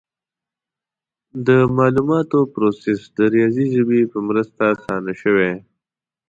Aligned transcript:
د 1.47 1.49
معلوماتو 1.77 2.39
پروسس 2.53 2.99
د 3.17 3.19
ریاضي 3.33 3.65
ژبې 3.75 4.01
په 4.11 4.17
مرسته 4.27 4.61
اسانه 4.75 5.13
شوی. 5.21 5.51